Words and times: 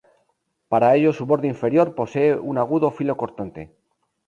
Para 0.67 0.95
ello 0.95 1.13
su 1.13 1.27
borde 1.27 1.45
inferior 1.47 1.93
posee 1.93 2.33
un 2.35 2.57
agudo 2.57 2.89
filo 2.89 3.17
cortante. 3.17 3.71